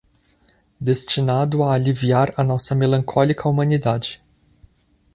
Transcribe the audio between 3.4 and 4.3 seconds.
humanidade